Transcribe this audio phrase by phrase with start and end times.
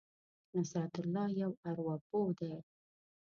[0.57, 2.53] نصرت الله یو ارواپوه دی.